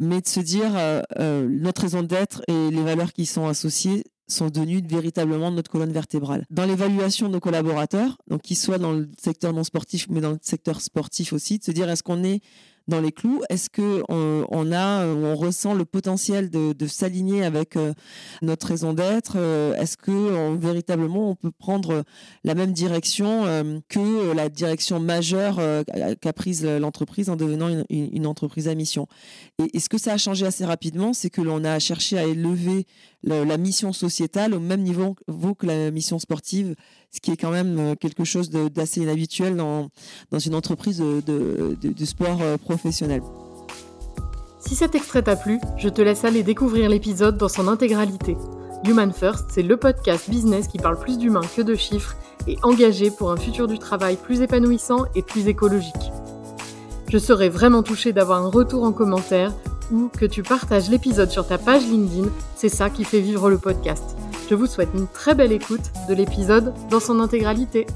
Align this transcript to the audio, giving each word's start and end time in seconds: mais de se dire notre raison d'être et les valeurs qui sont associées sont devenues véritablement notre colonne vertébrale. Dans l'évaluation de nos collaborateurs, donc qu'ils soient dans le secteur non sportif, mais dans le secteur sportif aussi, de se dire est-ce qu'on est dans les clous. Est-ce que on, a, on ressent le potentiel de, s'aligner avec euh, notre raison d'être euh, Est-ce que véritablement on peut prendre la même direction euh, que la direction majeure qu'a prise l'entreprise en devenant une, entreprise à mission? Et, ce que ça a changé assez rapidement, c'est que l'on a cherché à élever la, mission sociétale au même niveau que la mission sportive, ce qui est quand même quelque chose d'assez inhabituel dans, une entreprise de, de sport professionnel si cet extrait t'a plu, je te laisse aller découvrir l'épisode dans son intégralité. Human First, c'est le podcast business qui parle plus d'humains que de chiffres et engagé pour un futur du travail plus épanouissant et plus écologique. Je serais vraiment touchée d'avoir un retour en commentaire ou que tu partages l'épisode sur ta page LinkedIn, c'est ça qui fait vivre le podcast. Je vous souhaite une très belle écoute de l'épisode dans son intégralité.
mais 0.00 0.20
de 0.20 0.26
se 0.26 0.40
dire 0.40 0.72
notre 1.18 1.82
raison 1.82 2.02
d'être 2.02 2.42
et 2.48 2.70
les 2.70 2.82
valeurs 2.82 3.12
qui 3.12 3.26
sont 3.26 3.46
associées 3.46 4.04
sont 4.26 4.48
devenues 4.48 4.82
véritablement 4.86 5.50
notre 5.50 5.70
colonne 5.70 5.92
vertébrale. 5.92 6.46
Dans 6.50 6.64
l'évaluation 6.64 7.28
de 7.28 7.32
nos 7.34 7.40
collaborateurs, 7.40 8.16
donc 8.28 8.42
qu'ils 8.42 8.56
soient 8.56 8.78
dans 8.78 8.92
le 8.92 9.08
secteur 9.20 9.52
non 9.52 9.64
sportif, 9.64 10.06
mais 10.08 10.20
dans 10.20 10.30
le 10.30 10.38
secteur 10.40 10.80
sportif 10.80 11.32
aussi, 11.32 11.58
de 11.58 11.64
se 11.64 11.70
dire 11.70 11.88
est-ce 11.90 12.02
qu'on 12.02 12.22
est 12.24 12.40
dans 12.90 13.00
les 13.00 13.12
clous. 13.12 13.42
Est-ce 13.48 13.70
que 13.70 14.02
on, 14.08 14.72
a, 14.72 15.06
on 15.06 15.34
ressent 15.34 15.72
le 15.72 15.86
potentiel 15.86 16.50
de, 16.50 16.86
s'aligner 16.86 17.44
avec 17.44 17.76
euh, 17.76 17.94
notre 18.42 18.66
raison 18.66 18.92
d'être 18.92 19.34
euh, 19.36 19.74
Est-ce 19.76 19.96
que 19.96 20.56
véritablement 20.56 21.30
on 21.30 21.34
peut 21.34 21.52
prendre 21.52 22.04
la 22.44 22.54
même 22.54 22.72
direction 22.72 23.46
euh, 23.46 23.78
que 23.88 24.32
la 24.32 24.48
direction 24.48 25.00
majeure 25.00 25.60
qu'a 26.20 26.32
prise 26.32 26.64
l'entreprise 26.64 27.30
en 27.30 27.36
devenant 27.36 27.84
une, 27.88 28.26
entreprise 28.26 28.68
à 28.68 28.74
mission? 28.74 29.06
Et, 29.72 29.78
ce 29.78 29.88
que 29.88 29.98
ça 29.98 30.12
a 30.12 30.18
changé 30.18 30.44
assez 30.44 30.64
rapidement, 30.64 31.12
c'est 31.12 31.30
que 31.30 31.40
l'on 31.40 31.64
a 31.64 31.78
cherché 31.78 32.18
à 32.18 32.24
élever 32.24 32.86
la, 33.22 33.56
mission 33.56 33.92
sociétale 33.92 34.52
au 34.54 34.60
même 34.60 34.82
niveau 34.82 35.14
que 35.58 35.66
la 35.66 35.90
mission 35.90 36.18
sportive, 36.18 36.74
ce 37.10 37.20
qui 37.20 37.32
est 37.32 37.36
quand 37.36 37.50
même 37.50 37.96
quelque 37.96 38.24
chose 38.24 38.50
d'assez 38.50 39.02
inhabituel 39.02 39.56
dans, 39.56 39.90
une 40.44 40.54
entreprise 40.54 40.98
de, 40.98 41.76
de 41.82 42.04
sport 42.04 42.40
professionnel 42.64 43.22
si 44.60 44.76
cet 44.76 44.94
extrait 44.94 45.22
t'a 45.22 45.36
plu, 45.36 45.58
je 45.78 45.88
te 45.88 46.02
laisse 46.02 46.24
aller 46.24 46.42
découvrir 46.42 46.88
l'épisode 46.90 47.38
dans 47.38 47.48
son 47.48 47.66
intégralité. 47.66 48.36
Human 48.86 49.12
First, 49.12 49.46
c'est 49.50 49.62
le 49.62 49.76
podcast 49.76 50.30
business 50.30 50.68
qui 50.68 50.78
parle 50.78 50.98
plus 50.98 51.18
d'humains 51.18 51.40
que 51.56 51.62
de 51.62 51.74
chiffres 51.74 52.14
et 52.46 52.56
engagé 52.62 53.10
pour 53.10 53.30
un 53.30 53.36
futur 53.36 53.66
du 53.66 53.78
travail 53.78 54.16
plus 54.16 54.42
épanouissant 54.42 55.06
et 55.14 55.22
plus 55.22 55.48
écologique. 55.48 56.12
Je 57.08 57.18
serais 57.18 57.48
vraiment 57.48 57.82
touchée 57.82 58.12
d'avoir 58.12 58.44
un 58.44 58.48
retour 58.48 58.84
en 58.84 58.92
commentaire 58.92 59.52
ou 59.90 60.08
que 60.08 60.24
tu 60.24 60.42
partages 60.42 60.88
l'épisode 60.88 61.30
sur 61.30 61.46
ta 61.46 61.58
page 61.58 61.82
LinkedIn, 61.82 62.28
c'est 62.54 62.68
ça 62.68 62.90
qui 62.90 63.04
fait 63.04 63.20
vivre 63.20 63.50
le 63.50 63.58
podcast. 63.58 64.19
Je 64.50 64.56
vous 64.56 64.66
souhaite 64.66 64.88
une 64.94 65.06
très 65.06 65.36
belle 65.36 65.52
écoute 65.52 65.92
de 66.08 66.14
l'épisode 66.14 66.74
dans 66.90 66.98
son 66.98 67.20
intégralité. 67.20 67.86